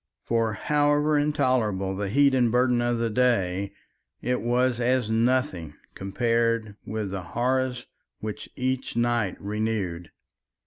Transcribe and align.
For 0.23 0.53
however 0.53 1.15
intolerable 1.15 1.95
the 1.95 2.09
heat 2.09 2.33
and 2.33 2.51
burden 2.51 2.81
of 2.81 2.97
the 2.97 3.11
day, 3.11 3.71
it 4.19 4.41
was 4.41 4.79
as 4.79 5.11
nothing 5.11 5.75
compared 5.93 6.75
with 6.87 7.11
the 7.11 7.21
horrors 7.37 7.85
which 8.19 8.49
each 8.55 8.95
night 8.97 9.39
renewed. 9.39 10.09